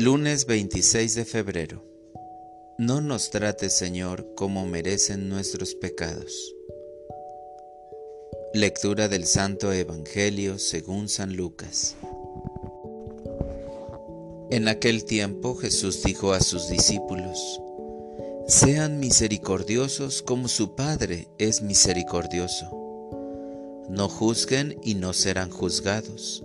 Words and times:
Lunes 0.00 0.46
26 0.46 1.16
de 1.16 1.24
febrero. 1.24 1.84
No 2.78 3.00
nos 3.00 3.30
trate, 3.30 3.68
Señor, 3.68 4.32
como 4.36 4.64
merecen 4.64 5.28
nuestros 5.28 5.74
pecados. 5.74 6.54
Lectura 8.54 9.08
del 9.08 9.26
Santo 9.26 9.72
Evangelio 9.72 10.60
según 10.60 11.08
San 11.08 11.34
Lucas. 11.34 11.96
En 14.52 14.68
aquel 14.68 15.04
tiempo 15.04 15.56
Jesús 15.56 16.04
dijo 16.04 16.32
a 16.32 16.38
sus 16.42 16.68
discípulos, 16.68 17.60
Sean 18.46 19.00
misericordiosos 19.00 20.22
como 20.22 20.46
su 20.46 20.76
Padre 20.76 21.26
es 21.38 21.60
misericordioso. 21.60 22.70
No 23.88 24.08
juzguen 24.08 24.78
y 24.84 24.94
no 24.94 25.12
serán 25.12 25.50
juzgados 25.50 26.44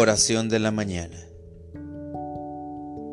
Oración 0.00 0.48
de 0.48 0.60
la 0.60 0.70
mañana. 0.70 1.18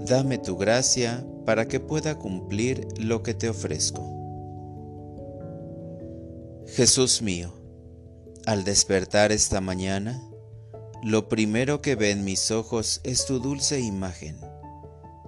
Dame 0.06 0.38
tu 0.38 0.56
gracia 0.56 1.26
para 1.44 1.68
que 1.68 1.80
pueda 1.80 2.20
cumplir 2.20 2.88
lo 3.00 3.24
que 3.24 3.34
te 3.34 3.50
ofrezco. 3.50 4.04
Jesús 6.68 7.24
mío, 7.24 7.56
al 8.46 8.66
despertar 8.66 9.32
esta 9.32 9.62
mañana, 9.62 10.22
lo 11.02 11.28
primero 11.28 11.82
que 11.82 11.96
ve 11.96 12.12
en 12.12 12.24
mis 12.24 12.52
ojos 12.52 13.02
es 13.04 13.26
tu 13.26 13.40
dulce 13.40 13.80
imagen, 13.80 14.38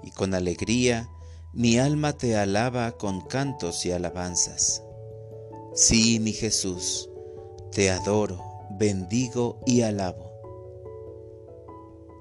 y 0.04 0.12
con 0.12 0.36
alegría 0.36 1.10
mi 1.54 1.80
alma 1.80 2.14
te 2.14 2.38
alaba 2.38 2.92
con 2.98 3.22
cantos 3.22 3.84
y 3.84 3.92
alabanzas. 3.92 4.84
Sí, 5.74 6.20
mi 6.20 6.34
Jesús, 6.34 7.10
te 7.72 7.90
adoro, 7.90 8.44
bendigo 8.78 9.60
y 9.66 9.82
alabo 9.82 10.27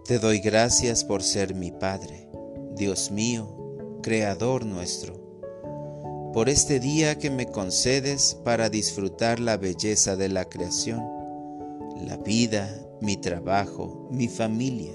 te 0.07 0.21
doy 0.21 0.39
gracias 0.39 1.03
por 1.03 1.21
ser 1.21 1.57
mi 1.57 1.73
Padre, 1.73 2.29
Dios 2.77 3.11
mío, 3.11 3.99
Creador 4.05 4.65
nuestro, 4.65 5.21
por 6.33 6.49
este 6.49 6.79
día 6.79 7.19
que 7.19 7.29
me 7.29 7.47
concedes 7.47 8.37
para 8.45 8.69
disfrutar 8.69 9.41
la 9.41 9.57
belleza 9.57 10.15
de 10.15 10.29
la 10.29 10.45
creación, 10.45 11.03
la 12.01 12.19
vida, 12.19 12.73
mi 13.01 13.17
trabajo, 13.17 14.09
mi 14.13 14.29
familia, 14.29 14.93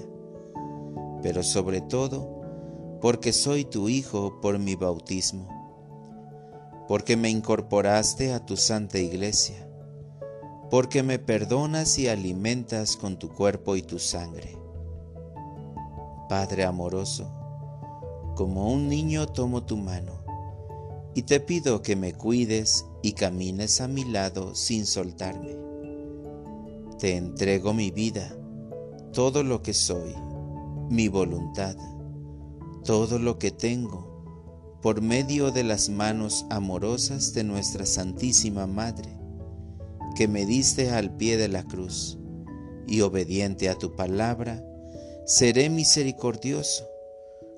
pero 1.22 1.42
sobre 1.42 1.82
todo 1.82 2.98
porque 3.02 3.34
soy 3.34 3.66
tu 3.66 3.90
Hijo 3.90 4.40
por 4.40 4.58
mi 4.58 4.76
bautismo, 4.76 5.46
porque 6.88 7.18
me 7.18 7.28
incorporaste 7.28 8.32
a 8.32 8.46
tu 8.46 8.56
santa 8.56 8.98
iglesia, 8.98 9.68
porque 10.70 11.02
me 11.02 11.18
perdonas 11.18 11.98
y 11.98 12.08
alimentas 12.08 12.96
con 12.96 13.18
tu 13.18 13.28
cuerpo 13.28 13.76
y 13.76 13.82
tu 13.82 13.98
sangre 13.98 14.61
Padre 16.28 16.64
amoroso, 16.64 17.30
como 18.34 18.72
un 18.72 18.88
niño 18.88 19.26
tomo 19.26 19.62
tu 19.64 19.76
mano 19.76 20.22
y 21.14 21.22
te 21.22 21.40
pido 21.40 21.82
que 21.82 21.96
me 21.96 22.14
cuides 22.14 22.86
y 23.02 23.12
camines 23.12 23.80
a 23.80 23.88
mi 23.88 24.04
lado 24.04 24.54
sin 24.54 24.86
soltarme. 24.86 25.56
Te 26.98 27.16
entrego 27.16 27.74
mi 27.74 27.90
vida, 27.90 28.34
todo 29.12 29.42
lo 29.42 29.62
que 29.62 29.74
soy, 29.74 30.14
mi 30.88 31.08
voluntad, 31.08 31.76
todo 32.84 33.18
lo 33.18 33.38
que 33.38 33.50
tengo, 33.50 34.78
por 34.80 35.02
medio 35.02 35.50
de 35.50 35.64
las 35.64 35.88
manos 35.88 36.46
amorosas 36.50 37.34
de 37.34 37.44
nuestra 37.44 37.86
Santísima 37.86 38.66
Madre, 38.66 39.18
que 40.16 40.28
me 40.28 40.46
diste 40.46 40.90
al 40.90 41.16
pie 41.16 41.36
de 41.36 41.48
la 41.48 41.64
cruz, 41.64 42.18
y 42.86 43.00
obediente 43.02 43.68
a 43.68 43.78
tu 43.78 43.94
palabra, 43.94 44.64
Seré 45.24 45.70
misericordioso, 45.70 46.90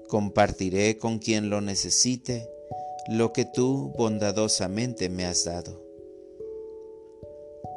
compartiré 0.08 0.98
con 0.98 1.19
quien 1.19 1.48
lo 1.48 1.62
necesite 1.62 2.47
lo 3.08 3.32
que 3.32 3.47
tú 3.47 3.91
bondadosamente 3.97 5.08
me 5.08 5.25
has 5.25 5.44
dado. 5.44 5.82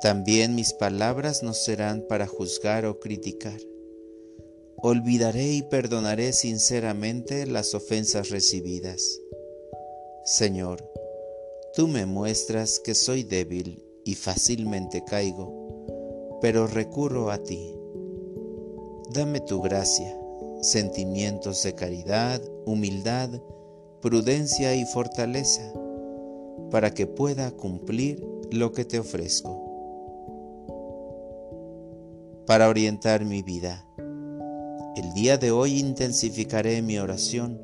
También 0.02 0.56
mis 0.56 0.74
palabras 0.74 1.42
no 1.42 1.54
serán 1.54 2.02
para 2.02 2.28
juzgar 2.28 2.86
o 2.86 3.00
criticar. 3.00 3.62
Olvidaré 4.76 5.54
y 5.54 5.62
perdonaré 5.62 6.34
sinceramente 6.34 7.48
las 7.48 7.74
ofensas 7.74 8.30
recibidas. 8.30 9.22
Señor, 10.26 10.84
tú 11.74 11.88
me 11.88 12.06
muestras 12.06 12.80
que 12.80 12.94
soy 12.94 13.24
débil 13.24 13.86
y 14.04 14.16
fácilmente 14.16 15.06
caigo, 15.06 16.38
pero 16.42 16.68
recurro 16.68 17.32
a 17.32 17.42
ti 17.42 17.77
Dame 19.18 19.40
tu 19.40 19.62
gracia, 19.64 20.16
sentimientos 20.62 21.64
de 21.64 21.74
caridad, 21.74 22.40
humildad, 22.68 23.32
prudencia 24.00 24.76
y 24.76 24.86
fortaleza, 24.86 25.74
para 26.70 26.92
que 26.92 27.08
pueda 27.08 27.50
cumplir 27.50 28.24
lo 28.52 28.74
que 28.74 28.86
te 28.86 29.00
ofrezco. 29.00 29.60
Para 32.46 32.70
orientar 32.70 33.26
mi 33.26 33.42
vida, 33.42 33.84
el 34.96 35.12
día 35.16 35.40
de 35.40 35.50
hoy 35.50 35.80
intensificaré 35.80 36.84
mi 36.84 37.00
oración 37.00 37.60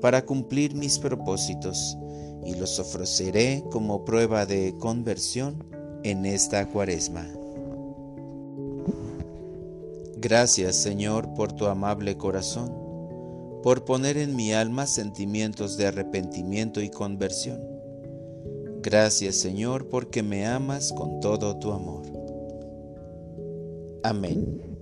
para 0.00 0.24
cumplir 0.24 0.74
mis 0.74 0.98
propósitos 0.98 1.98
y 2.46 2.54
los 2.54 2.78
ofreceré 2.78 3.62
como 3.70 4.06
prueba 4.06 4.46
de 4.46 4.74
conversión 4.78 5.66
en 6.02 6.24
esta 6.24 6.66
cuaresma. 6.70 7.43
Gracias 10.24 10.76
Señor 10.76 11.34
por 11.34 11.52
tu 11.52 11.66
amable 11.66 12.16
corazón, 12.16 12.72
por 13.62 13.84
poner 13.84 14.16
en 14.16 14.34
mi 14.34 14.54
alma 14.54 14.86
sentimientos 14.86 15.76
de 15.76 15.86
arrepentimiento 15.86 16.80
y 16.80 16.88
conversión. 16.88 17.60
Gracias 18.80 19.34
Señor 19.34 19.90
porque 19.90 20.22
me 20.22 20.46
amas 20.46 20.94
con 20.94 21.20
todo 21.20 21.58
tu 21.58 21.72
amor. 21.72 22.06
Amén. 24.02 24.73